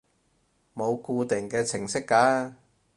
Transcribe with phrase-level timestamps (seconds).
[0.73, 2.55] 冇固定嘅程式㗎